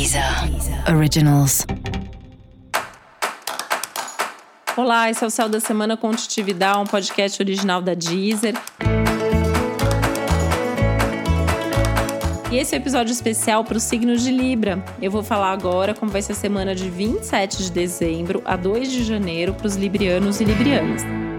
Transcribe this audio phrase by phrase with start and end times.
[0.00, 0.24] Deezer
[0.96, 1.66] Originals.
[4.74, 8.54] Olá, esse é o Céu da Semana com Titividade, um podcast original da Deezer.
[12.50, 14.82] E esse é o um episódio especial para o signo de Libra.
[15.02, 18.90] Eu vou falar agora como vai ser a semana de 27 de dezembro a 2
[18.90, 21.29] de janeiro para os librianos e librianas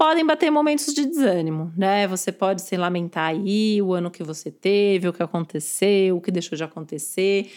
[0.00, 2.08] podem bater momentos de desânimo, né?
[2.08, 6.30] Você pode se lamentar aí o ano que você teve, o que aconteceu, o que
[6.30, 7.52] deixou de acontecer.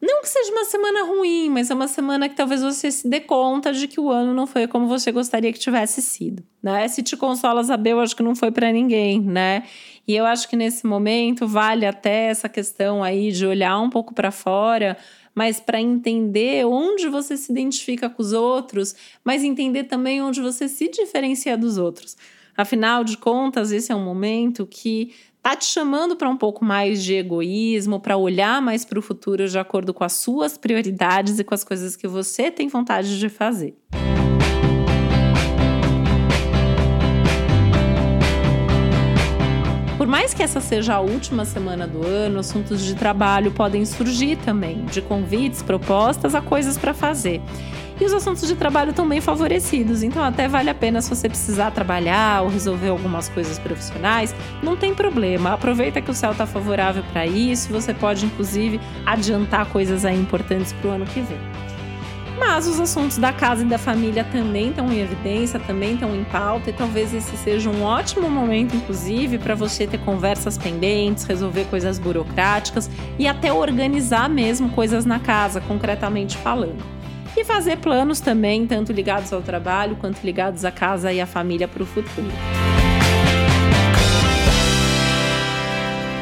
[0.00, 3.18] Não que seja uma semana ruim, mas é uma semana que talvez você se dê
[3.18, 6.86] conta de que o ano não foi como você gostaria que tivesse sido, né?
[6.86, 9.62] Se te consola saber, eu acho que não foi para ninguém, né?
[10.06, 14.14] E eu acho que nesse momento vale até essa questão aí de olhar um pouco
[14.14, 14.96] para fora
[15.36, 20.66] mas para entender onde você se identifica com os outros, mas entender também onde você
[20.66, 22.16] se diferencia dos outros.
[22.56, 27.02] Afinal de contas, esse é um momento que tá te chamando para um pouco mais
[27.04, 31.44] de egoísmo, para olhar mais para o futuro de acordo com as suas prioridades e
[31.44, 33.76] com as coisas que você tem vontade de fazer.
[39.96, 44.36] Por mais que essa seja a última semana do ano, assuntos de trabalho podem surgir
[44.36, 47.40] também, de convites, propostas a coisas para fazer.
[47.98, 51.30] E os assuntos de trabalho estão bem favorecidos, então até vale a pena se você
[51.30, 55.54] precisar trabalhar ou resolver algumas coisas profissionais, não tem problema.
[55.54, 60.74] Aproveita que o céu está favorável para isso, você pode inclusive adiantar coisas aí importantes
[60.74, 61.65] para o ano que vem.
[62.38, 66.24] Mas os assuntos da casa e da família também estão em evidência, também estão em
[66.24, 71.64] pauta, e talvez esse seja um ótimo momento, inclusive, para você ter conversas pendentes, resolver
[71.64, 76.84] coisas burocráticas e até organizar mesmo coisas na casa, concretamente falando.
[77.34, 81.66] E fazer planos também, tanto ligados ao trabalho quanto ligados à casa e à família
[81.66, 82.32] para o futuro.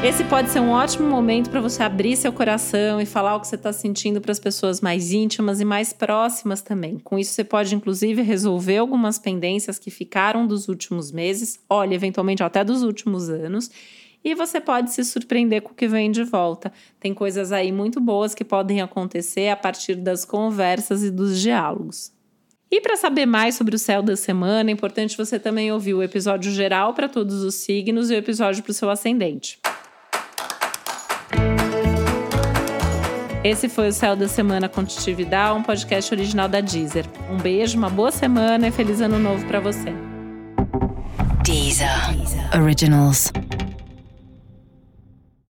[0.05, 3.49] Esse pode ser um ótimo momento para você abrir seu coração e falar o que
[3.49, 6.99] você está sentindo para as pessoas mais íntimas e mais próximas também.
[6.99, 12.43] Com isso, você pode, inclusive, resolver algumas pendências que ficaram dos últimos meses, olha, eventualmente
[12.43, 13.71] até dos últimos anos.
[14.23, 16.71] E você pode se surpreender com o que vem de volta.
[17.01, 22.13] Tem coisas aí muito boas que podem acontecer a partir das conversas e dos diálogos.
[22.71, 26.03] E para saber mais sobre o céu da semana, é importante você também ouvir o
[26.03, 29.64] episódio geral para todos os signos e o episódio para o seu ascendente.
[33.45, 34.87] Esse foi o Céu da Semana com
[35.55, 37.05] um podcast original da Deezer.
[37.31, 39.93] Um beijo, uma boa semana e feliz ano novo para você.
[41.45, 42.17] Deezer.
[42.17, 42.63] Deezer.
[42.63, 43.31] Originals.